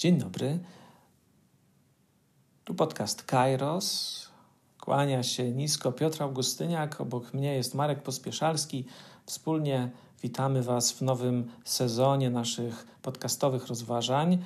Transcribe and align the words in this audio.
Dzień 0.00 0.18
dobry. 0.18 0.58
Tu 2.64 2.74
podcast 2.74 3.22
Kairos. 3.22 4.28
Kłania 4.80 5.22
się 5.22 5.50
nisko 5.50 5.92
Piotr 5.92 6.22
Augustyniak. 6.22 7.00
Obok 7.00 7.34
mnie 7.34 7.54
jest 7.54 7.74
Marek 7.74 8.02
Pospieszalski. 8.02 8.84
Wspólnie 9.26 9.90
witamy 10.22 10.62
Was 10.62 10.92
w 10.92 11.02
nowym 11.02 11.50
sezonie 11.64 12.30
naszych 12.30 12.86
podcastowych 13.02 13.66
rozważań. 13.66 14.38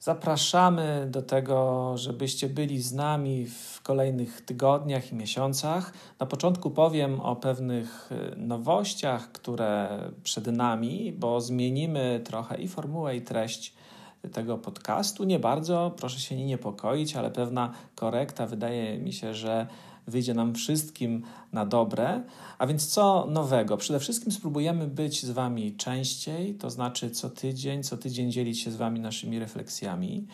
Zapraszamy 0.00 1.06
do 1.10 1.22
tego, 1.22 1.92
żebyście 1.96 2.48
byli 2.48 2.82
z 2.82 2.92
nami 2.92 3.46
w 3.46 3.80
kolejnych 3.82 4.40
tygodniach 4.40 5.12
i 5.12 5.14
miesiącach. 5.14 5.92
Na 6.18 6.26
początku 6.26 6.70
powiem 6.70 7.20
o 7.20 7.36
pewnych 7.36 8.12
y, 8.12 8.36
nowościach, 8.36 9.32
które 9.32 10.00
przed 10.22 10.46
nami, 10.46 11.12
bo 11.12 11.40
zmienimy 11.40 12.20
trochę 12.24 12.56
i 12.56 12.68
formułę, 12.68 13.16
i 13.16 13.22
treść 13.22 13.80
tego 14.32 14.58
podcastu. 14.58 15.24
Nie 15.24 15.38
bardzo, 15.38 15.94
proszę 15.96 16.20
się 16.20 16.36
nie 16.36 16.44
niepokoić, 16.44 17.16
ale 17.16 17.30
pewna 17.30 17.72
korekta 17.94 18.46
wydaje 18.46 18.98
mi 18.98 19.12
się, 19.12 19.34
że 19.34 19.66
wyjdzie 20.06 20.34
nam 20.34 20.54
wszystkim 20.54 21.22
na 21.52 21.66
dobre. 21.66 22.22
A 22.58 22.66
więc 22.66 22.86
co 22.86 23.26
nowego? 23.30 23.76
Przede 23.76 24.00
wszystkim 24.00 24.32
spróbujemy 24.32 24.86
być 24.86 25.22
z 25.22 25.30
Wami 25.30 25.76
częściej, 25.76 26.54
to 26.54 26.70
znaczy 26.70 27.10
co 27.10 27.30
tydzień, 27.30 27.82
co 27.82 27.96
tydzień 27.96 28.32
dzielić 28.32 28.60
się 28.60 28.70
z 28.70 28.76
Wami 28.76 29.00
naszymi 29.00 29.38
refleksjami. 29.38 30.26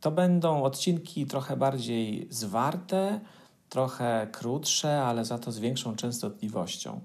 To 0.00 0.10
będą 0.10 0.62
odcinki 0.62 1.26
trochę 1.26 1.56
bardziej 1.56 2.26
zwarte, 2.30 3.20
trochę 3.68 4.28
krótsze, 4.32 5.02
ale 5.02 5.24
za 5.24 5.38
to 5.38 5.52
z 5.52 5.58
większą 5.58 5.96
częstotliwością. 5.96 7.00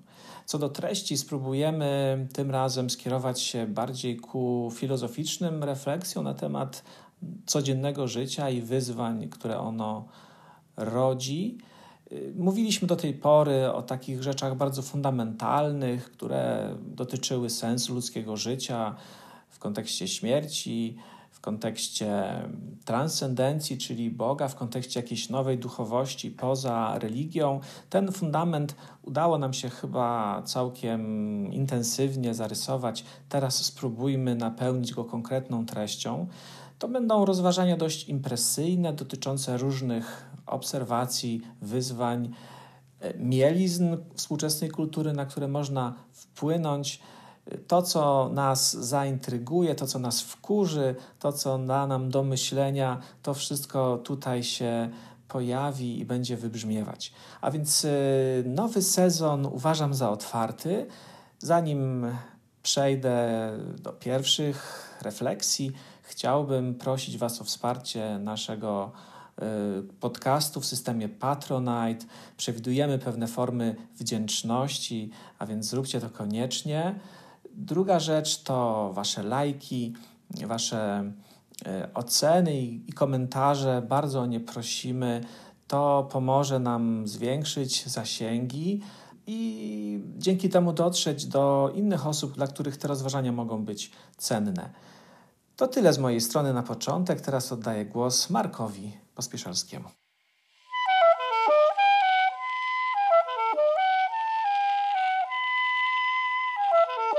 Co 0.45 0.59
do 0.59 0.69
treści, 0.69 1.17
spróbujemy 1.17 2.27
tym 2.33 2.51
razem 2.51 2.89
skierować 2.89 3.41
się 3.41 3.67
bardziej 3.67 4.17
ku 4.17 4.71
filozoficznym 4.75 5.63
refleksjom 5.63 6.23
na 6.23 6.33
temat 6.33 6.83
codziennego 7.45 8.07
życia 8.07 8.49
i 8.49 8.61
wyzwań, 8.61 9.29
które 9.29 9.59
ono 9.59 10.05
rodzi. 10.77 11.57
Mówiliśmy 12.35 12.87
do 12.87 12.95
tej 12.95 13.13
pory 13.13 13.71
o 13.71 13.81
takich 13.81 14.23
rzeczach 14.23 14.57
bardzo 14.57 14.81
fundamentalnych, 14.81 16.11
które 16.11 16.75
dotyczyły 16.79 17.49
sensu 17.49 17.93
ludzkiego 17.93 18.37
życia 18.37 18.95
w 19.49 19.59
kontekście 19.59 20.07
śmierci, 20.07 20.97
w 21.41 21.43
kontekście 21.43 22.23
transcendencji, 22.85 23.77
czyli 23.77 24.11
Boga, 24.11 24.47
w 24.47 24.55
kontekście 24.55 24.99
jakiejś 24.99 25.29
nowej 25.29 25.57
duchowości 25.57 26.31
poza 26.31 26.99
religią. 26.99 27.59
Ten 27.89 28.11
fundament 28.11 28.75
udało 29.01 29.37
nam 29.37 29.53
się 29.53 29.69
chyba 29.69 30.41
całkiem 30.41 31.01
intensywnie 31.53 32.33
zarysować. 32.33 33.05
Teraz 33.29 33.65
spróbujmy 33.65 34.35
napełnić 34.35 34.93
go 34.93 35.05
konkretną 35.05 35.65
treścią. 35.65 36.27
To 36.79 36.87
będą 36.87 37.25
rozważania 37.25 37.77
dość 37.77 38.09
impresyjne, 38.09 38.93
dotyczące 38.93 39.57
różnych 39.57 40.31
obserwacji, 40.45 41.41
wyzwań, 41.61 42.29
e, 42.99 43.17
mielizn 43.17 43.97
współczesnej 44.15 44.69
kultury, 44.69 45.13
na 45.13 45.25
które 45.25 45.47
można 45.47 45.93
wpłynąć. 46.11 47.01
To, 47.67 47.81
co 47.81 48.29
nas 48.33 48.73
zaintryguje, 48.73 49.75
to, 49.75 49.87
co 49.87 49.99
nas 49.99 50.21
wkurzy, 50.21 50.95
to, 51.19 51.33
co 51.33 51.57
da 51.57 51.87
nam 51.87 52.09
do 52.09 52.23
myślenia, 52.23 53.01
to 53.23 53.33
wszystko 53.33 53.97
tutaj 53.97 54.43
się 54.43 54.89
pojawi 55.27 55.99
i 55.99 56.05
będzie 56.05 56.37
wybrzmiewać. 56.37 57.13
A 57.41 57.51
więc 57.51 57.85
e, 57.85 57.89
nowy 58.45 58.81
sezon 58.81 59.45
uważam 59.45 59.93
za 59.93 60.09
otwarty. 60.09 60.85
Zanim 61.39 62.07
przejdę 62.63 63.29
do 63.81 63.91
pierwszych 63.91 64.89
refleksji, 65.01 65.71
chciałbym 66.03 66.75
prosić 66.75 67.17
Was 67.17 67.41
o 67.41 67.43
wsparcie 67.43 68.19
naszego 68.19 68.91
Y, 69.41 69.83
podcastu 69.99 70.61
w 70.61 70.65
systemie 70.65 71.09
Patronite. 71.09 72.05
Przewidujemy 72.37 72.99
pewne 72.99 73.27
formy 73.27 73.75
wdzięczności, 73.95 75.09
a 75.39 75.45
więc 75.45 75.65
zróbcie 75.65 76.01
to 76.01 76.09
koniecznie. 76.09 76.95
Druga 77.55 77.99
rzecz 77.99 78.43
to 78.43 78.89
Wasze 78.93 79.23
lajki, 79.23 79.93
Wasze 80.47 81.11
y, 81.61 81.93
oceny 81.93 82.61
i 82.61 82.93
komentarze. 82.93 83.81
Bardzo 83.89 84.21
o 84.21 84.25
nie 84.25 84.39
prosimy. 84.39 85.21
To 85.67 86.07
pomoże 86.11 86.59
nam 86.59 87.07
zwiększyć 87.07 87.87
zasięgi 87.87 88.81
i 89.27 89.99
dzięki 90.17 90.49
temu 90.49 90.73
dotrzeć 90.73 91.25
do 91.25 91.71
innych 91.75 92.07
osób, 92.07 92.33
dla 92.33 92.47
których 92.47 92.77
te 92.77 92.87
rozważania 92.87 93.31
mogą 93.31 93.65
być 93.65 93.91
cenne. 94.17 94.69
To 95.55 95.67
tyle 95.67 95.93
z 95.93 95.97
mojej 95.97 96.21
strony 96.21 96.53
na 96.53 96.63
początek. 96.63 97.21
Teraz 97.21 97.51
oddaję 97.51 97.85
głos 97.85 98.29
Markowi 98.29 98.97
Pospieszalskiemu. 99.15 100.00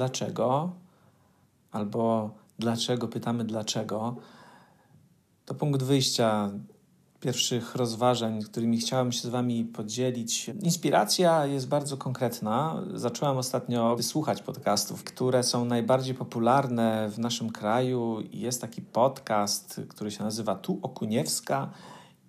Dlaczego, 0.05 0.71
albo 1.71 2.29
dlaczego, 2.59 3.07
pytamy 3.07 3.43
dlaczego, 3.43 4.15
to 5.45 5.55
punkt 5.55 5.83
wyjścia 5.83 6.51
pierwszych 7.19 7.75
rozważań, 7.75 8.41
którymi 8.41 8.77
chciałem 8.77 9.11
się 9.11 9.21
z 9.21 9.25
Wami 9.31 9.65
podzielić. 9.65 10.49
Inspiracja 10.61 11.45
jest 11.45 11.67
bardzo 11.67 11.97
konkretna. 11.97 12.83
Zacząłem 12.93 13.37
ostatnio 13.37 13.97
słuchać 14.01 14.43
podcastów, 14.43 15.03
które 15.03 15.43
są 15.43 15.65
najbardziej 15.65 16.15
popularne 16.15 17.09
w 17.09 17.19
naszym 17.19 17.49
kraju. 17.49 18.17
Jest 18.31 18.61
taki 18.61 18.81
podcast, 18.81 19.81
który 19.89 20.11
się 20.11 20.23
nazywa 20.23 20.55
Tu 20.55 20.79
Okuniewska 20.81 21.69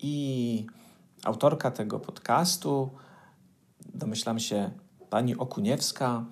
i 0.00 0.66
autorka 1.24 1.70
tego 1.70 2.00
podcastu, 2.00 2.90
domyślam 3.94 4.38
się, 4.38 4.70
pani 5.10 5.36
Okuniewska, 5.36 6.24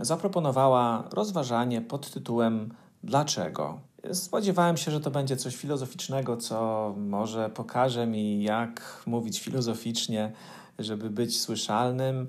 zaproponowała 0.00 1.04
rozważanie 1.12 1.80
pod 1.80 2.10
tytułem 2.10 2.74
Dlaczego? 3.04 3.80
Spodziewałem 4.12 4.76
się, 4.76 4.90
że 4.90 5.00
to 5.00 5.10
będzie 5.10 5.36
coś 5.36 5.56
filozoficznego, 5.56 6.36
co 6.36 6.94
może 6.96 7.50
pokaże 7.50 8.06
mi, 8.06 8.42
jak 8.42 9.02
mówić 9.06 9.40
filozoficznie, 9.40 10.32
żeby 10.78 11.10
być 11.10 11.40
słyszalnym. 11.40 12.28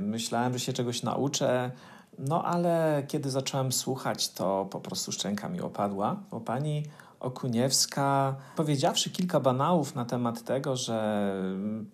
Myślałem, 0.00 0.52
że 0.52 0.60
się 0.60 0.72
czegoś 0.72 1.02
nauczę, 1.02 1.70
no 2.18 2.44
ale 2.44 3.02
kiedy 3.08 3.30
zacząłem 3.30 3.72
słuchać, 3.72 4.32
to 4.32 4.66
po 4.70 4.80
prostu 4.80 5.12
szczęka 5.12 5.48
mi 5.48 5.60
opadła, 5.60 6.16
bo 6.30 6.40
pani 6.40 6.82
Okuniewska, 7.26 8.36
powiedziawszy 8.56 9.10
kilka 9.10 9.40
banałów 9.40 9.94
na 9.94 10.04
temat 10.04 10.44
tego, 10.44 10.76
że 10.76 11.32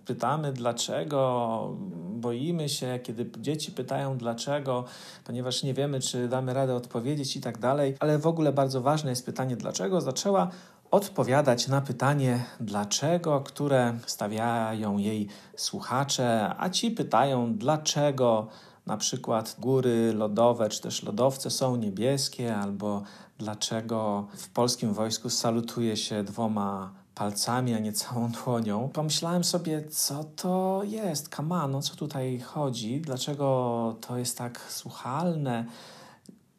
pytamy 0.04 0.52
dlaczego, 0.52 1.76
boimy 2.10 2.68
się, 2.68 2.98
kiedy 3.02 3.30
dzieci 3.38 3.72
pytają 3.72 4.18
dlaczego, 4.18 4.84
ponieważ 5.24 5.62
nie 5.62 5.74
wiemy, 5.74 6.00
czy 6.00 6.28
damy 6.28 6.54
radę 6.54 6.74
odpowiedzieć 6.74 7.36
i 7.36 7.40
tak 7.40 7.58
dalej, 7.58 7.96
ale 8.00 8.18
w 8.18 8.26
ogóle 8.26 8.52
bardzo 8.52 8.80
ważne 8.80 9.10
jest 9.10 9.26
pytanie 9.26 9.56
dlaczego, 9.56 10.00
zaczęła 10.00 10.50
odpowiadać 10.90 11.68
na 11.68 11.80
pytanie 11.80 12.44
dlaczego, 12.60 13.40
które 13.40 13.94
stawiają 14.06 14.98
jej 14.98 15.28
słuchacze, 15.56 16.54
a 16.58 16.70
ci 16.70 16.90
pytają 16.90 17.54
dlaczego 17.54 18.48
na 18.86 18.96
przykład 18.96 19.56
góry 19.58 20.12
lodowe 20.12 20.68
czy 20.68 20.80
też 20.80 21.02
lodowce 21.02 21.50
są 21.50 21.76
niebieskie, 21.76 22.56
albo 22.56 23.02
dlaczego 23.38 24.26
w 24.36 24.48
polskim 24.48 24.94
wojsku 24.94 25.30
salutuje 25.30 25.96
się 25.96 26.24
dwoma 26.24 26.92
palcami, 27.14 27.74
a 27.74 27.78
nie 27.78 27.92
całą 27.92 28.30
dłonią. 28.44 28.88
Pomyślałem 28.92 29.44
sobie, 29.44 29.88
co 29.88 30.24
to 30.24 30.82
jest, 30.84 31.28
kamano, 31.28 31.82
co 31.82 31.96
tutaj 31.96 32.40
chodzi, 32.40 33.00
dlaczego 33.00 33.96
to 34.00 34.18
jest 34.18 34.38
tak 34.38 34.60
słuchalne, 34.68 35.64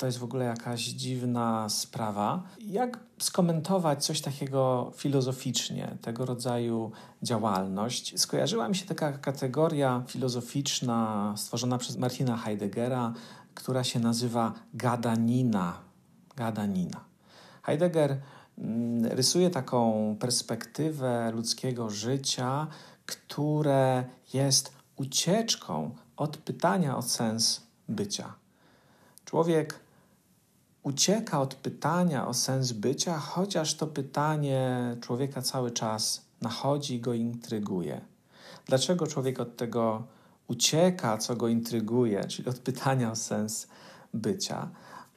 to 0.03 0.07
jest 0.07 0.17
w 0.17 0.23
ogóle 0.23 0.45
jakaś 0.45 0.81
dziwna 0.81 1.69
sprawa. 1.69 2.44
Jak 2.59 3.00
skomentować 3.19 4.05
coś 4.05 4.21
takiego 4.21 4.91
filozoficznie, 4.95 5.97
tego 6.01 6.25
rodzaju 6.25 6.91
działalność? 7.21 8.19
Skojarzyła 8.19 8.69
mi 8.69 8.75
się 8.75 8.85
taka 8.85 9.11
kategoria 9.11 10.03
filozoficzna 10.07 11.33
stworzona 11.38 11.77
przez 11.77 11.97
Martina 11.97 12.38
Heideggera, 12.38 13.13
która 13.53 13.83
się 13.83 14.00
nazywa 14.00 14.53
gadanina. 14.73 15.73
Gadanina. 16.35 17.03
Heidegger 17.61 18.21
mm, 18.57 19.06
rysuje 19.06 19.49
taką 19.49 20.15
perspektywę 20.19 21.31
ludzkiego 21.31 21.89
życia, 21.89 22.67
które 23.06 24.03
jest 24.33 24.73
ucieczką 24.95 25.95
od 26.17 26.38
pytania 26.38 26.97
o 26.97 27.01
sens 27.01 27.61
bycia. 27.89 28.33
Człowiek 29.25 29.82
ucieka 30.83 31.41
od 31.41 31.56
pytania 31.56 32.27
o 32.27 32.33
sens 32.33 32.71
bycia, 32.71 33.18
chociaż 33.18 33.75
to 33.75 33.88
pytanie 33.88 34.95
człowieka 35.01 35.41
cały 35.41 35.71
czas 35.71 36.21
nachodzi 36.41 36.95
i 36.95 37.00
go 37.00 37.13
intryguje. 37.13 38.01
Dlaczego 38.65 39.07
człowiek 39.07 39.39
od 39.39 39.57
tego 39.57 40.03
ucieka, 40.47 41.18
co 41.18 41.35
go 41.35 41.47
intryguje, 41.47 42.25
czyli 42.25 42.50
od 42.50 42.59
pytania 42.59 43.12
o 43.12 43.15
sens 43.15 43.68
bycia? 44.13 44.69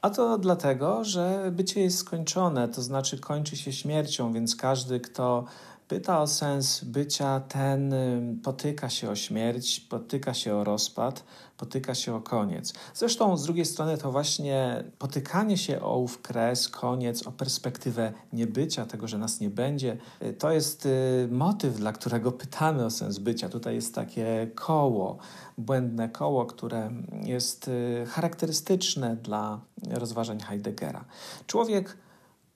A 0.03 0.11
to 0.11 0.39
dlatego, 0.39 1.05
że 1.05 1.53
bycie 1.53 1.81
jest 1.81 1.99
skończone, 1.99 2.69
to 2.69 2.83
znaczy 2.83 3.19
kończy 3.19 3.57
się 3.57 3.73
śmiercią, 3.73 4.33
więc 4.33 4.57
każdy, 4.57 5.01
kto 5.01 5.45
pyta 5.89 6.21
o 6.21 6.27
sens 6.27 6.85
bycia, 6.85 7.41
ten 7.41 7.95
potyka 8.43 8.91
się 8.91 9.11
o 9.11 9.17
śmierć, 9.17 9.81
potyka 9.81 10.35
się 10.35 10.55
o 10.55 10.65
rozpad, 10.65 11.25
potyka 11.57 11.95
się 11.95 12.15
o 12.15 12.21
koniec. 12.21 12.75
Zresztą 12.95 13.37
z 13.37 13.43
drugiej 13.43 13.65
strony 13.65 13.99
to 13.99 14.13
właśnie 14.13 14.85
potykanie 14.99 15.59
się 15.59 15.81
o 15.81 15.99
ów 15.99 16.23
kres, 16.23 16.69
koniec, 16.69 17.27
o 17.27 17.33
perspektywę 17.33 18.13
niebycia, 18.33 18.87
tego, 18.87 19.09
że 19.09 19.19
nas 19.19 19.41
nie 19.41 19.51
będzie, 19.51 19.97
y, 20.23 20.33
to 20.33 20.51
jest 20.53 20.87
y, 20.87 21.29
motyw, 21.31 21.77
dla 21.77 21.93
którego 21.93 22.33
pytamy 22.33 22.85
o 22.85 22.91
sens 22.91 23.19
bycia. 23.19 23.49
Tutaj 23.49 23.75
jest 23.75 23.95
takie 23.95 24.51
koło, 24.55 25.19
błędne 25.59 26.09
koło, 26.09 26.47
które 26.47 26.91
jest 27.23 27.69
y, 27.69 28.07
charakterystyczne 28.09 29.17
dla 29.17 29.61
rozważań 29.91 30.41
Heideggera. 30.41 31.05
Człowiek 31.47 31.97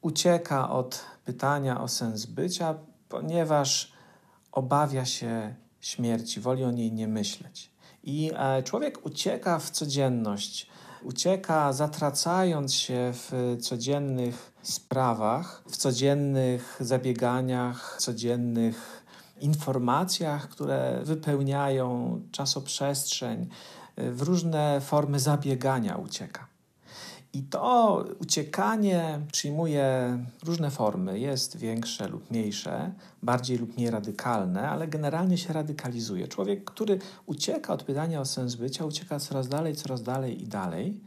ucieka 0.02 0.70
od 0.70 1.04
pytania 1.24 1.80
o 1.80 1.88
sens 1.88 2.26
bycia, 2.26 2.74
ponieważ 3.10 3.92
obawia 4.52 5.04
się 5.04 5.54
śmierci, 5.80 6.40
woli 6.40 6.64
o 6.64 6.70
niej 6.70 6.92
nie 6.92 7.08
myśleć. 7.08 7.70
I 8.04 8.30
e, 8.36 8.62
człowiek 8.62 9.06
ucieka 9.06 9.58
w 9.58 9.70
codzienność, 9.70 10.66
ucieka 11.02 11.72
zatracając 11.72 12.74
się 12.74 13.12
w 13.14 13.56
codziennych 13.60 14.52
sprawach, 14.62 15.62
w 15.66 15.76
codziennych 15.76 16.76
zabieganiach, 16.80 17.96
codziennych 17.98 19.04
informacjach, 19.40 20.48
które 20.48 21.00
wypełniają 21.04 22.20
czasoprzestrzeń, 22.32 23.48
w 23.96 24.22
różne 24.22 24.80
formy 24.80 25.20
zabiegania 25.20 25.96
ucieka. 25.96 26.49
I 27.32 27.42
to 27.42 28.04
uciekanie 28.20 29.20
przyjmuje 29.32 30.18
różne 30.44 30.70
formy. 30.70 31.18
Jest 31.18 31.56
większe 31.56 32.08
lub 32.08 32.30
mniejsze, 32.30 32.92
bardziej 33.22 33.58
lub 33.58 33.76
mniej 33.76 33.90
radykalne, 33.90 34.68
ale 34.68 34.88
generalnie 34.88 35.38
się 35.38 35.52
radykalizuje. 35.52 36.28
Człowiek, 36.28 36.64
który 36.64 36.98
ucieka 37.26 37.72
od 37.72 37.82
pytania 37.82 38.20
o 38.20 38.24
sens 38.24 38.54
bycia, 38.54 38.84
ucieka 38.84 39.18
coraz 39.18 39.48
dalej, 39.48 39.76
coraz 39.76 40.02
dalej 40.02 40.42
i 40.42 40.46
dalej. 40.46 41.00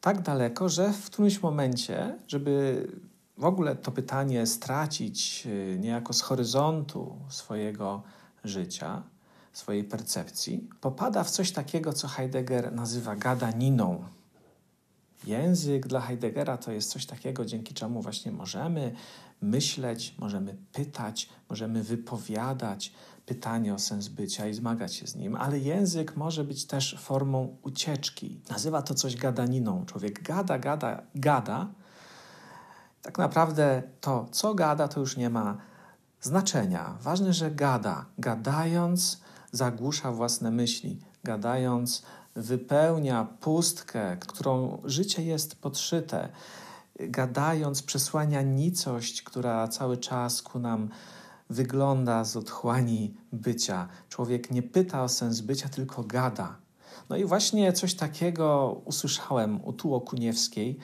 Tak 0.00 0.22
daleko, 0.22 0.68
że 0.68 0.92
w 0.92 1.06
którymś 1.06 1.42
momencie, 1.42 2.18
żeby 2.28 2.86
w 3.38 3.44
ogóle 3.44 3.76
to 3.76 3.92
pytanie 3.92 4.46
stracić 4.46 5.46
y, 5.46 5.78
niejako 5.80 6.12
z 6.12 6.20
horyzontu 6.20 7.16
swojego 7.28 8.02
życia, 8.44 9.02
swojej 9.52 9.84
percepcji, 9.84 10.68
popada 10.80 11.24
w 11.24 11.30
coś 11.30 11.52
takiego, 11.52 11.92
co 11.92 12.08
Heidegger 12.08 12.72
nazywa 12.72 13.16
gadaniną 13.16 14.04
Język 15.26 15.86
dla 15.86 16.00
Heideggera 16.00 16.56
to 16.56 16.72
jest 16.72 16.90
coś 16.90 17.06
takiego, 17.06 17.44
dzięki 17.44 17.74
czemu 17.74 18.02
właśnie 18.02 18.32
możemy 18.32 18.94
myśleć, 19.42 20.14
możemy 20.18 20.56
pytać, 20.72 21.28
możemy 21.48 21.82
wypowiadać 21.82 22.92
pytanie 23.26 23.74
o 23.74 23.78
sens 23.78 24.08
bycia 24.08 24.48
i 24.48 24.54
zmagać 24.54 24.94
się 24.94 25.06
z 25.06 25.14
nim, 25.14 25.36
ale 25.36 25.58
język 25.58 26.16
może 26.16 26.44
być 26.44 26.66
też 26.66 26.96
formą 27.00 27.56
ucieczki. 27.62 28.40
Nazywa 28.50 28.82
to 28.82 28.94
coś 28.94 29.16
gadaniną. 29.16 29.86
Człowiek 29.86 30.22
gada, 30.22 30.58
gada, 30.58 31.02
gada. 31.14 31.68
Tak 33.02 33.18
naprawdę 33.18 33.82
to, 34.00 34.28
co 34.30 34.54
gada, 34.54 34.88
to 34.88 35.00
już 35.00 35.16
nie 35.16 35.30
ma 35.30 35.56
znaczenia. 36.20 36.96
Ważne, 37.00 37.32
że 37.32 37.50
gada. 37.50 38.06
Gadając, 38.18 39.20
zagłusza 39.52 40.12
własne 40.12 40.50
myśli. 40.50 41.00
Gadając, 41.24 42.02
wypełnia 42.36 43.24
pustkę, 43.40 44.16
którą 44.16 44.82
życie 44.84 45.22
jest 45.22 45.60
podszyte, 45.60 46.28
gadając, 47.00 47.82
przesłania 47.82 48.42
nicość, 48.42 49.22
która 49.22 49.68
cały 49.68 49.96
czas 49.96 50.42
ku 50.42 50.58
nam 50.58 50.88
wygląda 51.50 52.24
z 52.24 52.36
otchłani 52.36 53.14
bycia. 53.32 53.88
Człowiek 54.08 54.50
nie 54.50 54.62
pyta 54.62 55.02
o 55.02 55.08
sens 55.08 55.40
bycia, 55.40 55.68
tylko 55.68 56.04
gada. 56.04 56.56
No 57.08 57.16
i 57.16 57.24
właśnie 57.24 57.72
coś 57.72 57.94
takiego 57.94 58.80
usłyszałem 58.84 59.64
u 59.64 59.72
Tuło 59.72 60.00
Kuniewskiej, 60.00 60.78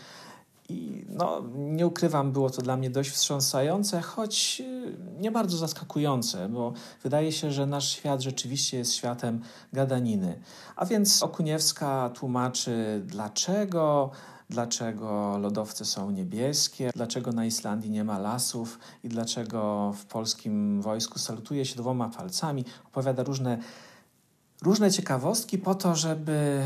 i 0.70 1.04
no, 1.08 1.42
nie 1.56 1.86
ukrywam, 1.86 2.32
było 2.32 2.50
to 2.50 2.62
dla 2.62 2.76
mnie 2.76 2.90
dość 2.90 3.10
wstrząsające, 3.10 4.00
choć 4.00 4.62
y, 4.64 4.96
nie 5.20 5.30
bardzo 5.30 5.56
zaskakujące, 5.56 6.48
bo 6.48 6.72
wydaje 7.02 7.32
się, 7.32 7.52
że 7.52 7.66
nasz 7.66 7.88
świat 7.88 8.20
rzeczywiście 8.20 8.78
jest 8.78 8.94
światem 8.94 9.40
gadaniny. 9.72 10.40
A 10.76 10.86
więc 10.86 11.22
Okuniewska 11.22 12.10
tłumaczy, 12.14 13.02
dlaczego 13.06 14.10
dlaczego 14.50 15.38
lodowce 15.38 15.84
są 15.84 16.10
niebieskie, 16.10 16.90
dlaczego 16.94 17.32
na 17.32 17.46
Islandii 17.46 17.90
nie 17.90 18.04
ma 18.04 18.18
lasów 18.18 18.78
i 19.04 19.08
dlaczego 19.08 19.92
w 19.96 20.04
polskim 20.04 20.82
wojsku 20.82 21.18
salutuje 21.18 21.64
się 21.64 21.76
dwoma 21.76 22.08
palcami. 22.08 22.64
Opowiada 22.86 23.22
różne, 23.22 23.58
różne 24.62 24.90
ciekawostki 24.90 25.58
po 25.58 25.74
to, 25.74 25.94
żeby 25.94 26.62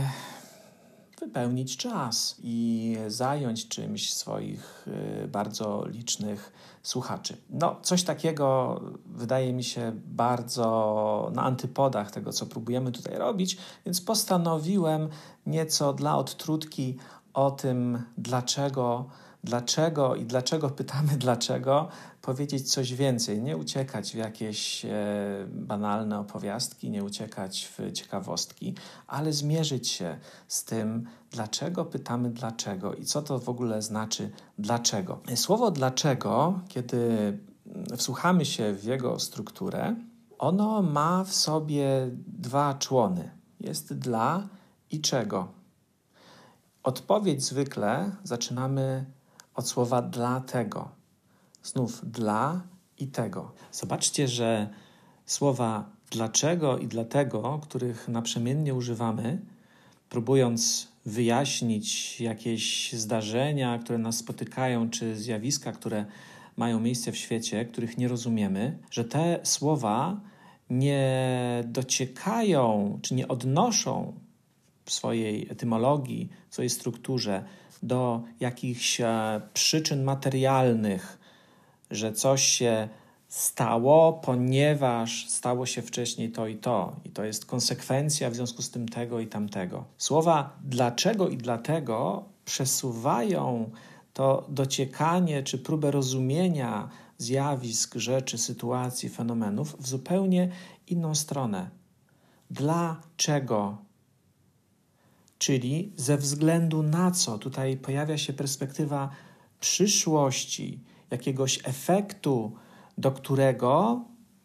wypełnić 1.25 1.77
czas 1.77 2.37
i 2.43 2.97
zająć 3.09 3.69
czymś 3.69 4.15
swoich 4.15 4.89
y, 5.25 5.29
bardzo 5.29 5.85
licznych 5.87 6.53
słuchaczy. 6.83 7.37
No, 7.51 7.77
coś 7.83 8.03
takiego 8.03 8.81
wydaje 9.07 9.53
mi 9.53 9.65
się 9.65 9.93
bardzo 10.07 11.31
na 11.35 11.43
antypodach 11.43 12.11
tego, 12.11 12.33
co 12.33 12.47
próbujemy 12.47 12.93
tutaj 12.93 13.19
robić, 13.19 13.57
więc 13.87 14.01
postanowiłem 14.01 15.09
nieco 15.47 15.93
dla 15.93 16.17
odtrutki 16.17 16.99
o 17.35 17.51
tym, 17.51 18.03
dlaczego, 18.19 19.05
dlaczego 19.45 20.15
i 20.15 20.25
dlaczego 20.25 20.71
pytamy 20.71 21.13
dlaczego, 21.27 21.89
powiedzieć 22.25 22.73
coś 22.73 22.95
więcej, 22.95 23.43
nie 23.43 23.57
uciekać 23.57 24.13
w 24.13 24.15
jakieś 24.15 24.85
e, 24.85 24.91
banalne 25.49 26.19
opowiastki, 26.19 26.91
nie 26.91 27.05
uciekać 27.05 27.69
w 27.79 27.93
ciekawostki, 27.93 28.75
ale 29.07 29.33
zmierzyć 29.33 29.89
się 29.89 30.19
z 30.49 30.65
tym, 30.65 31.07
dlaczego 31.31 31.85
pytamy 31.85 32.31
dlaczego 32.31 32.95
i 32.95 33.05
co 33.05 33.23
to 33.23 33.39
w 33.39 33.49
ogóle 33.49 33.83
znaczy 33.83 34.31
dlaczego. 34.59 35.21
Słowo 35.35 35.71
dlaczego, 35.71 36.61
kiedy 36.69 37.09
wsłuchamy 37.97 38.45
się 38.45 38.75
w 38.75 38.85
jego 38.85 39.19
strukturę, 39.19 39.97
ono 40.39 40.83
ma 40.83 41.25
w 41.25 41.35
sobie 41.35 42.11
dwa 42.27 42.75
człony. 42.75 43.31
Jest 43.61 43.95
dla 43.99 44.49
i 44.91 45.01
czego. 45.01 45.49
Odpowiedź 46.83 47.45
zwykle 47.45 48.11
zaczynamy 48.25 49.05
od 49.55 49.69
słowa 49.69 50.03
dlatego. 50.03 50.89
Znów 51.65 52.11
dla 52.11 52.63
i 52.99 53.07
tego. 53.07 53.53
Zobaczcie, 53.73 54.29
że 54.29 54.69
słowa 55.27 55.91
dlaczego 56.11 56.79
i 56.79 56.87
dlatego, 56.87 57.61
których 57.63 58.09
naprzemiennie 58.09 58.75
używamy, 58.75 59.41
próbując 60.09 60.89
wyjaśnić 61.07 62.21
jakieś 62.21 62.93
zdarzenia, 62.93 63.79
które 63.79 63.99
nas 63.99 64.17
spotykają, 64.17 64.91
czy 64.91 65.17
zjawiska, 65.17 65.73
które 65.73 66.05
mają 66.57 66.81
miejsce 66.81 67.13
w 67.13 67.17
świecie, 67.17 67.65
których 67.65 67.99
nie 67.99 68.09
rozumiemy, 68.09 68.79
że 68.91 69.05
te 69.05 69.41
słowa 69.43 70.21
nie 70.71 71.65
dociekają 71.67 72.99
czy 73.03 73.15
nie 73.15 73.29
odnoszą 73.29 74.13
w 74.85 74.93
swojej 74.93 75.51
etymologii, 75.51 76.29
w 76.49 76.55
swojej 76.55 76.71
strukturze 76.71 77.45
do 77.83 78.23
jakichś 78.41 79.01
e, 79.01 79.41
przyczyn 79.55 80.05
materialnych, 80.05 81.24
że 81.95 82.13
coś 82.13 82.43
się 82.43 82.89
stało, 83.29 84.13
ponieważ 84.13 85.27
stało 85.29 85.67
się 85.67 85.83
wcześniej 85.83 86.33
to 86.33 86.47
i 86.47 86.57
to, 86.57 86.97
i 87.05 87.11
to 87.11 87.25
jest 87.25 87.47
konsekwencja 87.47 88.31
w 88.31 88.35
związku 88.35 88.63
z 88.63 88.71
tym 88.71 88.89
tego 88.89 89.21
i 89.21 89.27
tamtego. 89.27 89.85
Słowa 89.99 90.57
dlaczego 90.65 91.29
i 91.29 91.37
dlatego 91.37 92.25
przesuwają 92.45 93.71
to 94.13 94.47
dociekanie 94.49 95.43
czy 95.43 95.59
próbę 95.59 95.91
rozumienia 95.91 96.89
zjawisk, 97.19 97.95
rzeczy, 97.95 98.39
sytuacji, 98.39 99.09
fenomenów 99.09 99.77
w 99.81 99.89
zupełnie 99.89 100.51
inną 100.87 101.15
stronę. 101.15 101.71
Dlaczego? 102.51 103.79
Czyli 105.39 105.93
ze 105.97 106.17
względu 106.17 106.83
na 106.83 107.11
co? 107.11 107.39
Tutaj 107.39 107.77
pojawia 107.77 108.19
się 108.19 108.33
perspektywa 108.33 109.11
przyszłości, 109.61 110.81
jakiegoś 111.11 111.61
efektu, 111.65 112.53
do 112.99 113.13
którego, 113.13 114.01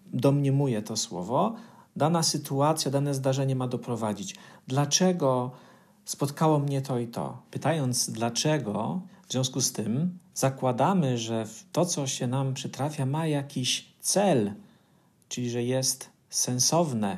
domniemuje 0.05 0.81
to 0.81 0.97
słowo, 0.97 1.55
dana 1.95 2.23
sytuacja, 2.23 2.91
dane 2.91 3.13
zdarzenie 3.13 3.55
ma 3.55 3.67
doprowadzić. 3.67 4.35
Dlaczego 4.67 5.51
spotkało 6.05 6.59
mnie 6.59 6.81
to 6.81 6.99
i 6.99 7.07
to? 7.07 7.41
Pytając 7.51 8.09
dlaczego, 8.09 9.01
w 9.27 9.31
związku 9.31 9.61
z 9.61 9.71
tym 9.71 10.19
zakładamy, 10.33 11.17
że 11.17 11.45
to, 11.71 11.85
co 11.85 12.07
się 12.07 12.27
nam 12.27 12.53
przytrafia, 12.53 13.05
ma 13.05 13.27
jakiś 13.27 13.93
cel, 13.99 14.53
czyli 15.29 15.49
że 15.49 15.63
jest 15.63 16.09
sensowne, 16.29 17.17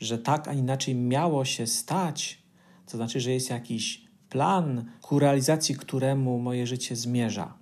że 0.00 0.18
tak, 0.18 0.48
a 0.48 0.52
inaczej 0.52 0.94
miało 0.94 1.44
się 1.44 1.66
stać, 1.66 2.42
to 2.86 2.96
znaczy, 2.96 3.20
że 3.20 3.30
jest 3.30 3.50
jakiś 3.50 4.04
plan, 4.30 4.84
ku 5.02 5.18
realizacji 5.18 5.74
któremu 5.74 6.38
moje 6.38 6.66
życie 6.66 6.96
zmierza. 6.96 7.57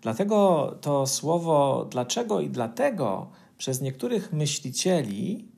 Dlatego 0.00 0.68
to 0.80 1.06
słowo 1.06 1.86
dlaczego 1.90 2.40
i 2.40 2.50
dlatego 2.50 3.30
przez 3.58 3.80
niektórych 3.80 4.32
myślicieli, 4.32 5.48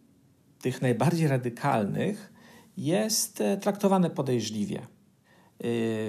tych 0.60 0.82
najbardziej 0.82 1.28
radykalnych, 1.28 2.32
jest 2.76 3.40
e, 3.40 3.56
traktowane 3.56 4.10
podejrzliwie. 4.10 4.78
E, 4.78 4.86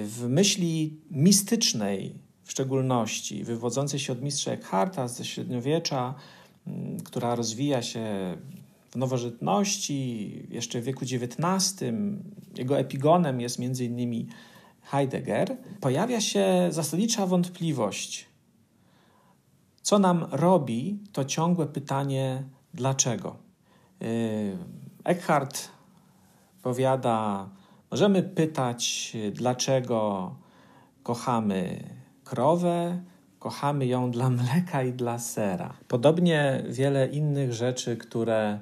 w 0.04 0.26
myśli 0.28 1.00
mistycznej, 1.10 2.14
w 2.42 2.50
szczególności 2.50 3.44
wywodzącej 3.44 4.00
się 4.00 4.12
od 4.12 4.22
mistrza 4.22 4.52
Eckharta 4.52 5.08
ze 5.08 5.24
średniowiecza, 5.24 6.14
która 7.04 7.34
rozwija 7.34 7.82
się 7.82 8.36
w 8.90 8.96
nowożytności, 8.96 10.32
jeszcze 10.50 10.80
w 10.80 10.84
wieku 10.84 11.04
XIX, 11.04 11.92
jego 12.56 12.78
epigonem 12.78 13.40
jest 13.40 13.58
między 13.58 13.84
innymi 13.84 14.26
Heidegger, 14.84 15.56
pojawia 15.80 16.20
się 16.20 16.68
zasadnicza 16.70 17.26
wątpliwość. 17.26 18.28
Co 19.82 19.98
nam 19.98 20.26
robi 20.30 20.98
to 21.12 21.24
ciągłe 21.24 21.66
pytanie 21.66 22.44
dlaczego? 22.74 23.36
Yy, 24.00 24.08
Eckhart 25.04 25.68
powiada, 26.62 27.48
możemy 27.90 28.22
pytać, 28.22 29.12
dlaczego 29.32 30.30
kochamy 31.02 31.84
krowę, 32.24 33.02
kochamy 33.38 33.86
ją 33.86 34.10
dla 34.10 34.30
mleka 34.30 34.82
i 34.82 34.92
dla 34.92 35.18
sera. 35.18 35.74
Podobnie 35.88 36.64
wiele 36.68 37.06
innych 37.06 37.52
rzeczy, 37.52 37.96
które 37.96 38.60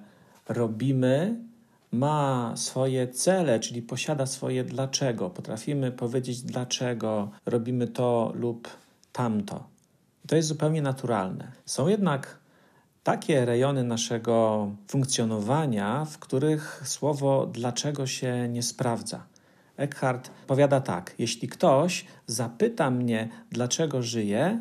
robimy, 0.49 1.45
ma 1.93 2.53
swoje 2.57 3.09
cele, 3.09 3.61
czyli 3.61 3.83
posiada 3.83 4.27
swoje 4.27 4.65
dlaczego. 4.65 5.31
Potrafimy 5.31 5.93
powiedzieć, 5.93 6.43
dlaczego 6.43 7.31
robimy 7.47 7.89
to 7.89 8.33
lub 8.35 8.69
tamto. 9.13 9.65
to 10.27 10.37
jest 10.37 10.49
zupełnie 10.49 10.83
naturalne. 10.83 11.53
Są 11.67 11.89
jednak 11.89 12.39
takie 13.03 13.45
rejony 13.45 13.85
naszego 13.85 14.69
funkcjonowania, 14.89 16.05
w 16.05 16.19
których 16.19 16.83
słowo 16.85 17.47
dlaczego 17.47 18.07
się 18.07 18.49
nie 18.49 18.63
sprawdza. 18.63 19.27
Eckhart 19.77 20.31
powiada 20.47 20.81
tak: 20.81 21.15
Jeśli 21.19 21.49
ktoś 21.49 22.05
zapyta 22.27 22.91
mnie, 22.91 23.29
dlaczego 23.51 24.03
żyję, 24.03 24.61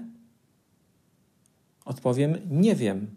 odpowiem: 1.86 2.38
Nie 2.50 2.76
wiem, 2.76 3.16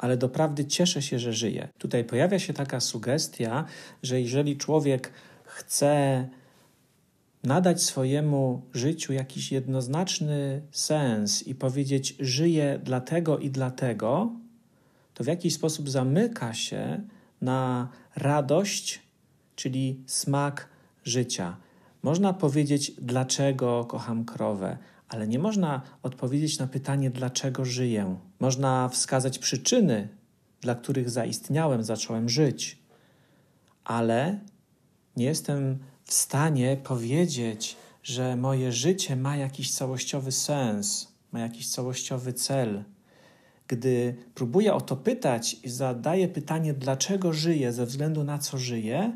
ale 0.00 0.16
doprawdy 0.16 0.64
cieszę 0.64 1.02
się, 1.02 1.18
że 1.18 1.32
żyję. 1.32 1.68
Tutaj 1.78 2.04
pojawia 2.04 2.38
się 2.38 2.52
taka 2.52 2.80
sugestia, 2.80 3.64
że 4.02 4.20
jeżeli 4.20 4.56
człowiek 4.56 5.12
chce 5.44 6.28
nadać 7.44 7.82
swojemu 7.82 8.62
życiu 8.74 9.12
jakiś 9.12 9.52
jednoznaczny 9.52 10.62
sens 10.70 11.46
i 11.46 11.54
powiedzieć: 11.54 12.16
Żyję 12.20 12.80
dlatego 12.84 13.38
i 13.38 13.50
dlatego, 13.50 14.32
to 15.14 15.24
w 15.24 15.26
jakiś 15.26 15.54
sposób 15.54 15.90
zamyka 15.90 16.54
się 16.54 17.00
na 17.40 17.88
radość, 18.16 19.02
czyli 19.56 20.00
smak 20.06 20.68
życia. 21.04 21.56
Można 22.02 22.32
powiedzieć, 22.32 22.92
dlaczego 22.98 23.84
kocham 23.84 24.24
krowę, 24.24 24.78
ale 25.08 25.28
nie 25.28 25.38
można 25.38 25.82
odpowiedzieć 26.02 26.58
na 26.58 26.66
pytanie, 26.66 27.10
dlaczego 27.10 27.64
żyję. 27.64 28.16
Można 28.40 28.88
wskazać 28.88 29.38
przyczyny, 29.38 30.08
dla 30.60 30.74
których 30.74 31.10
zaistniałem, 31.10 31.84
zacząłem 31.84 32.28
żyć, 32.28 32.78
ale 33.84 34.40
nie 35.16 35.24
jestem 35.24 35.78
w 36.04 36.12
stanie 36.12 36.76
powiedzieć, 36.76 37.76
że 38.02 38.36
moje 38.36 38.72
życie 38.72 39.16
ma 39.16 39.36
jakiś 39.36 39.74
całościowy 39.74 40.32
sens, 40.32 41.12
ma 41.32 41.40
jakiś 41.40 41.70
całościowy 41.70 42.32
cel. 42.32 42.84
Gdy 43.68 44.16
próbuję 44.34 44.74
o 44.74 44.80
to 44.80 44.96
pytać 44.96 45.56
i 45.64 45.70
zadaję 45.70 46.28
pytanie, 46.28 46.74
dlaczego 46.74 47.32
żyję, 47.32 47.72
ze 47.72 47.86
względu 47.86 48.24
na 48.24 48.38
co 48.38 48.58
żyję, 48.58 49.12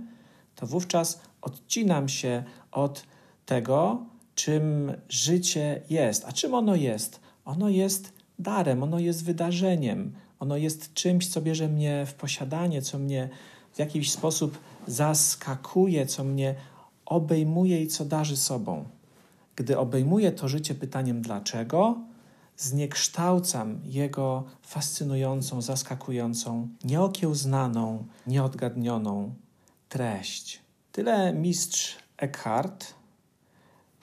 to 0.54 0.66
wówczas 0.66 1.20
odcinam 1.42 2.08
się 2.08 2.44
od 2.72 3.04
tego, 3.46 4.06
czym 4.34 4.92
życie 5.08 5.82
jest. 5.90 6.24
A 6.24 6.32
czym 6.32 6.54
ono 6.54 6.74
jest? 6.74 7.20
Ono 7.44 7.68
jest 7.68 8.12
darem, 8.38 8.82
ono 8.82 8.98
jest 8.98 9.24
wydarzeniem, 9.24 10.12
ono 10.40 10.56
jest 10.56 10.94
czymś, 10.94 11.28
co 11.28 11.40
bierze 11.40 11.68
mnie 11.68 12.06
w 12.06 12.14
posiadanie, 12.14 12.82
co 12.82 12.98
mnie 12.98 13.28
w 13.72 13.78
jakiś 13.78 14.10
sposób 14.12 14.58
zaskakuje, 14.86 16.06
co 16.06 16.24
mnie 16.24 16.54
obejmuje 17.06 17.82
i 17.82 17.86
co 17.86 18.04
darzy 18.04 18.36
sobą. 18.36 18.84
Gdy 19.56 19.78
obejmuję 19.78 20.32
to 20.32 20.48
życie 20.48 20.74
pytaniem 20.74 21.22
dlaczego, 21.22 21.98
zniekształcam 22.56 23.80
jego 23.84 24.44
fascynującą, 24.62 25.62
zaskakującą, 25.62 26.68
nieokiełznaną, 26.84 28.04
nieodgadnioną 28.26 29.34
treść. 29.88 30.60
Tyle 30.92 31.32
mistrz 31.32 31.96
Eckhart 32.16 32.94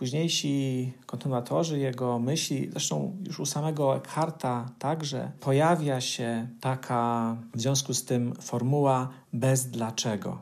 Późniejsi 0.02 0.94
kontynuatorzy 1.06 1.80
jego 1.80 2.20
myśli, 2.20 2.70
zresztą 2.72 3.18
już 3.28 3.40
u 3.40 3.46
samego 3.46 3.98
Eckharta 3.98 4.70
także, 4.80 5.32
pojawia 5.40 6.02
się 6.02 6.48
taka 6.62 7.36
w 7.56 7.62
związku 7.62 7.94
z 7.94 8.06
tym 8.06 8.36
formuła 8.36 9.10
bez 9.34 9.66
dlaczego. 9.66 10.42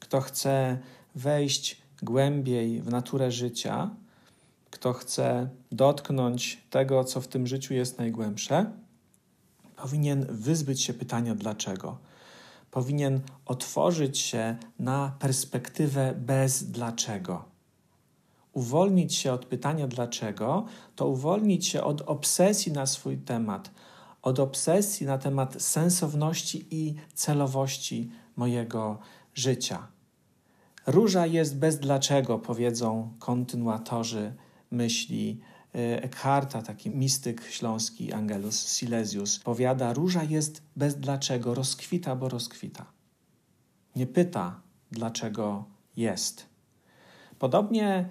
Kto 0.00 0.20
chce 0.20 0.78
wejść 1.14 1.82
głębiej 2.02 2.82
w 2.82 2.88
naturę 2.88 3.32
życia, 3.32 3.90
kto 4.70 4.92
chce 4.92 5.48
dotknąć 5.72 6.58
tego, 6.70 7.04
co 7.04 7.20
w 7.20 7.28
tym 7.28 7.46
życiu 7.46 7.74
jest 7.74 7.98
najgłębsze, 7.98 8.72
powinien 9.76 10.26
wyzbyć 10.30 10.82
się 10.82 10.94
pytania 10.94 11.34
dlaczego. 11.34 11.98
Powinien 12.70 13.20
otworzyć 13.46 14.18
się 14.18 14.56
na 14.78 15.12
perspektywę 15.18 16.14
bez 16.18 16.64
dlaczego. 16.70 17.57
Uwolnić 18.52 19.14
się 19.14 19.32
od 19.32 19.44
pytania 19.44 19.88
dlaczego, 19.88 20.66
to 20.96 21.08
uwolnić 21.08 21.66
się 21.66 21.82
od 21.82 22.00
obsesji 22.00 22.72
na 22.72 22.86
swój 22.86 23.18
temat, 23.18 23.70
od 24.22 24.40
obsesji 24.40 25.06
na 25.06 25.18
temat 25.18 25.62
sensowności 25.62 26.66
i 26.70 26.94
celowości 27.14 28.10
mojego 28.36 28.98
życia. 29.34 29.88
Róża 30.86 31.26
jest 31.26 31.58
bez 31.58 31.78
dlaczego, 31.78 32.38
powiedzą 32.38 33.12
kontynuatorzy 33.18 34.34
myśli 34.70 35.40
e, 35.74 36.02
Eckharta, 36.02 36.62
taki 36.62 36.90
mistyk 36.90 37.44
śląski 37.50 38.12
Angelus 38.12 38.76
Silesius, 38.76 39.38
powiada: 39.38 39.92
Róża 39.92 40.24
jest 40.24 40.62
bez 40.76 40.96
dlaczego, 40.96 41.54
rozkwita, 41.54 42.16
bo 42.16 42.28
rozkwita. 42.28 42.86
Nie 43.96 44.06
pyta, 44.06 44.60
dlaczego 44.90 45.64
jest. 45.96 46.46
Podobnie 47.38 48.08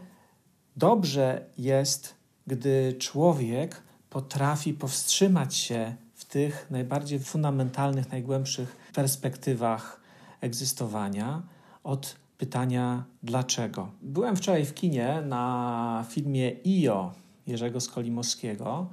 dobrze 0.77 1.45
jest, 1.57 2.15
gdy 2.47 2.95
człowiek 2.99 3.81
potrafi 4.09 4.73
powstrzymać 4.73 5.55
się 5.55 5.95
w 6.13 6.25
tych 6.25 6.67
najbardziej 6.71 7.19
fundamentalnych, 7.19 8.11
najgłębszych 8.11 8.77
perspektywach 8.93 10.01
egzystowania 10.41 11.41
od 11.83 12.15
pytania 12.37 13.03
dlaczego. 13.23 13.91
Byłem 14.01 14.35
wczoraj 14.35 14.65
w 14.65 14.73
kinie 14.73 15.21
na 15.25 16.05
filmie 16.09 16.51
IO 16.65 17.13
Jerzego 17.47 17.81
Skolimowskiego. 17.81 18.87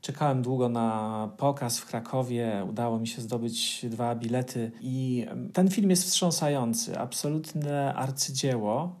Czekałem 0.00 0.42
długo 0.42 0.68
na 0.68 1.28
pokaz 1.36 1.78
w 1.78 1.86
Krakowie, 1.86 2.66
udało 2.68 2.98
mi 2.98 3.08
się 3.08 3.22
zdobyć 3.22 3.86
dwa 3.88 4.14
bilety 4.14 4.72
i 4.80 5.26
ten 5.52 5.70
film 5.70 5.90
jest 5.90 6.04
wstrząsający, 6.04 6.98
absolutne 6.98 7.94
arcydzieło. 7.94 8.94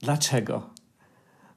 Dlaczego? 0.00 0.75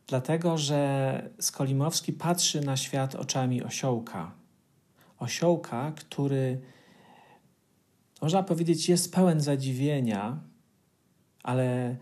Dlatego, 0.09 0.57
że 0.57 1.29
Skolimowski 1.39 2.13
patrzy 2.13 2.61
na 2.61 2.77
świat 2.77 3.15
oczami 3.15 3.63
osiołka. 3.63 4.31
Osiołka, 5.19 5.91
który 5.91 6.61
można 8.21 8.43
powiedzieć 8.43 8.89
jest 8.89 9.13
pełen 9.13 9.41
zadziwienia, 9.41 10.39
ale 11.43 11.97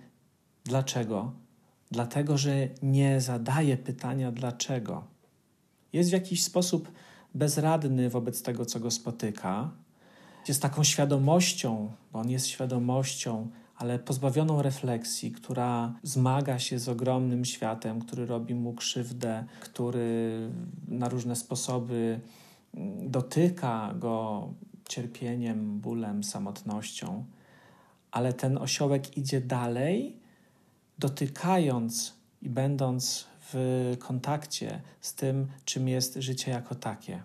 dlaczego? 0.64 1.32
Dlatego, 1.92 2.38
że 2.38 2.70
nie 2.82 3.22
zadaje 3.22 3.78
pytania 3.78 4.32
dlaczego. 4.32 5.04
Jest 5.94 6.10
w 6.10 6.14
jakiś 6.14 6.44
sposób 6.44 6.92
bezradny 7.34 8.10
wobec 8.10 8.42
tego, 8.42 8.66
co 8.66 8.80
go 8.80 8.92
spotyka. 8.92 9.72
Jest 10.48 10.62
taką 10.62 10.84
świadomością, 10.84 11.92
bo 12.12 12.20
on 12.20 12.30
jest 12.30 12.48
świadomością, 12.48 13.50
ale 13.78 14.00
pozbawioną 14.00 14.62
refleksji, 14.62 15.32
która 15.32 15.94
zmaga 16.04 16.60
się 16.60 16.80
z 16.80 16.90
ogromnym 16.90 17.46
światem, 17.46 18.02
który 18.02 18.26
robi 18.26 18.56
mu 18.56 18.74
krzywdę, 18.74 19.46
który 19.60 20.50
na 20.88 21.10
różne 21.10 21.36
sposoby 21.36 22.20
mm, 22.74 23.12
dotyka 23.12 23.94
go 24.00 24.48
cierpieniem, 24.90 25.80
bólem, 25.80 26.24
samotnością 26.24 27.24
ale 28.12 28.34
ten 28.34 28.58
osiołek 28.58 29.18
idzie 29.18 29.42
dalej, 29.42 30.20
dotykając 31.00 32.14
i 32.42 32.50
będąc 32.50 33.28
w 33.40 33.96
kontakcie 34.00 34.82
z 35.02 35.14
tym, 35.14 35.48
czym 35.66 35.88
jest 35.88 36.16
życie 36.16 36.52
jako 36.52 36.76
takie. 36.76 37.24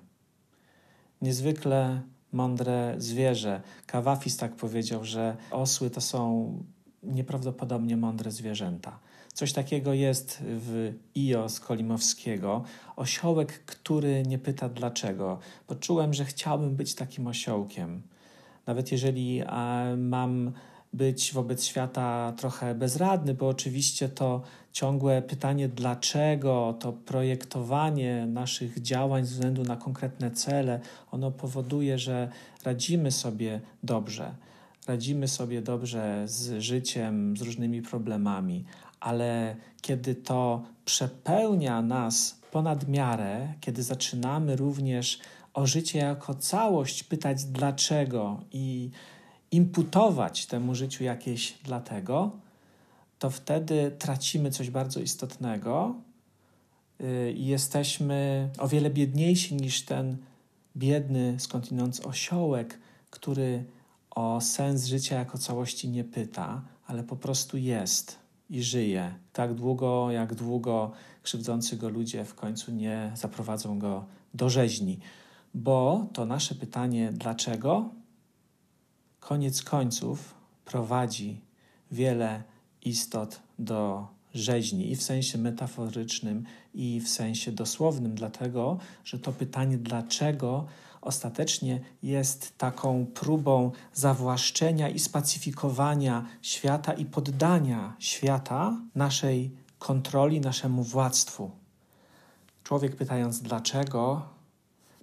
Niezwykle 1.23 2.02
mądre 2.32 2.94
zwierzę. 2.98 3.60
Kawafis 3.86 4.36
tak 4.36 4.56
powiedział, 4.56 5.04
że 5.04 5.36
osły 5.50 5.90
to 5.90 6.00
są 6.00 6.52
nieprawdopodobnie 7.02 7.96
mądre 7.96 8.30
zwierzęta. 8.30 8.98
Coś 9.32 9.52
takiego 9.52 9.92
jest 9.92 10.38
w 10.42 10.92
Io 11.16 11.48
z 11.48 11.60
Kolimowskiego. 11.60 12.64
Osiołek, 12.96 13.64
który 13.64 14.22
nie 14.26 14.38
pyta 14.38 14.68
dlaczego. 14.68 15.38
Poczułem, 15.66 16.14
że 16.14 16.25
chciałbym 16.25 16.76
być 16.76 16.95
takim 16.95 17.26
osiołkiem. 17.26 18.02
Nawet 18.66 18.92
jeżeli 18.92 19.42
mam 19.97 20.52
być 20.93 21.33
wobec 21.33 21.65
świata 21.65 22.33
trochę 22.37 22.75
bezradny, 22.75 23.35
bo 23.35 23.49
oczywiście 23.49 24.09
to 24.09 24.43
ciągłe 24.73 25.23
pytanie 25.23 25.69
dlaczego, 25.69 26.76
to 26.81 26.93
projektowanie 26.93 28.26
naszych 28.26 28.83
działań 28.83 29.25
ze 29.25 29.33
względu 29.33 29.63
na 29.63 29.76
konkretne 29.76 30.31
cele, 30.31 30.81
ono 31.11 31.31
powoduje, 31.31 31.99
że 31.99 32.28
radzimy 32.65 33.11
sobie 33.11 33.61
dobrze. 33.83 34.35
Radzimy 34.87 35.28
sobie 35.28 35.63
dobrze 35.63 36.23
z 36.28 36.63
życiem, 36.63 37.37
z 37.37 37.43
różnymi 37.43 37.83
problemami, 37.83 38.65
ale 39.00 39.57
kiedy 39.83 40.15
to 40.15 40.63
przepełnia 40.85 41.83
nas 41.83 42.41
ponad 42.50 42.89
miarę, 42.89 43.55
kiedy 43.61 43.83
zaczynamy 43.83 44.57
również 44.57 45.19
o 45.55 45.67
życie 45.67 45.99
jako 45.99 46.35
całość 46.35 47.05
pytać 47.05 47.45
dlaczego 47.45 48.41
i 48.52 48.91
imputować 49.52 50.47
temu 50.47 50.75
życiu 50.75 51.04
jakieś 51.04 51.58
dlatego, 51.65 52.30
to 53.19 53.30
wtedy 53.30 53.97
tracimy 53.99 54.50
coś 54.50 54.71
bardzo 54.71 55.00
istotnego 55.00 55.95
y, 57.00 57.32
i 57.32 57.47
jesteśmy 57.47 58.50
o 58.58 58.69
wiele 58.69 58.91
biedniejsi 58.91 59.54
niż 59.54 59.82
ten 59.82 60.17
biedny, 60.76 61.34
skądinąd 61.38 62.00
osiołek, 62.06 62.78
który 63.10 63.65
o 64.10 64.41
sens 64.41 64.84
życia 64.84 65.19
jako 65.19 65.38
całości 65.38 65.88
nie 65.88 66.04
pyta, 66.04 66.62
ale 66.86 67.02
po 67.02 67.17
prostu 67.17 67.56
jest 67.56 68.19
i 68.50 68.62
żyje 68.62 69.15
tak 69.32 69.54
długo, 69.54 70.10
jak 70.10 70.34
długo 70.34 70.93
krzywdzący 71.23 71.76
go 71.76 71.88
ludzie 71.88 72.25
w 72.25 72.34
końcu 72.34 72.73
nie 72.73 73.12
zaprowadzą 73.15 73.78
go 73.78 74.04
do 74.34 74.50
rzeźni. 74.50 74.99
Bo 75.54 76.06
to 76.12 76.25
nasze 76.25 76.54
pytanie, 76.54 77.12
dlaczego, 77.12 77.91
koniec 79.23 79.63
końców 79.63 80.35
prowadzi 80.65 81.41
wiele 81.91 82.43
istot 82.85 83.41
do 83.58 84.06
rzeźni 84.35 84.91
i 84.91 84.97
w 84.97 85.02
sensie 85.02 85.39
metaforycznym, 85.39 86.45
i 86.75 87.00
w 87.00 87.08
sensie 87.08 87.52
dosłownym, 87.52 88.15
dlatego 88.15 88.78
że 89.04 89.19
to 89.19 89.32
pytanie 89.32 89.78
dlaczego 89.78 90.67
ostatecznie 91.00 91.80
jest 92.02 92.58
taką 92.58 93.06
próbą 93.06 93.71
zawłaszczenia 93.95 94.89
i 94.89 94.99
spacyfikowania 94.99 96.26
świata 96.43 96.93
i 96.93 97.04
poddania 97.04 97.97
świata 97.99 98.80
naszej 98.95 99.50
kontroli, 99.78 100.41
naszemu 100.41 100.82
władztwu. 100.82 101.50
Człowiek 102.65 102.97
pytając 102.97 103.43
dlaczego, 103.43 104.23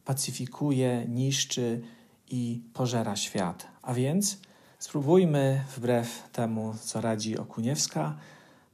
pacyfikuje, 0.05 1.05
niszczy 1.07 1.81
i 2.29 2.61
pożera 2.73 3.15
świat. 3.15 3.67
A 3.81 3.93
więc 3.93 4.37
spróbujmy, 4.79 5.63
wbrew 5.75 6.29
temu, 6.31 6.73
co 6.81 7.01
radzi 7.01 7.37
Okuniewska, 7.37 8.15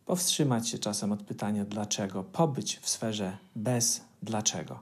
powstrzymać 0.06 0.70
się 0.70 0.80
czasem 0.80 1.12
od 1.12 1.24
pytania 1.24 1.66
dlaczego, 1.66 2.24
pobyć 2.24 2.80
w 2.80 2.90
sferze 2.90 3.38
bez 3.56 4.02
dlaczego. 4.24 4.80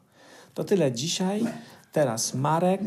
To 0.53 0.63
tyle 0.63 0.91
dzisiaj. 0.91 1.43
Teraz 1.91 2.33
Marek, 2.33 2.81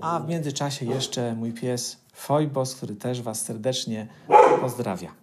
a 0.00 0.20
w 0.20 0.28
międzyczasie 0.28 0.86
jeszcze 0.86 1.34
mój 1.34 1.52
pies 1.52 1.96
Fojbos, 2.12 2.74
który 2.74 2.96
też 2.96 3.22
Was 3.22 3.40
serdecznie 3.40 4.06
pozdrawia. 4.60 5.21